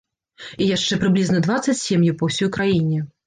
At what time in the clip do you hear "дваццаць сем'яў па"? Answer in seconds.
1.47-2.31